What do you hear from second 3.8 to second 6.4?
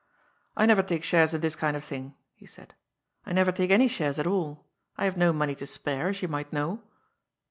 shares at all. I have no money to spare, as you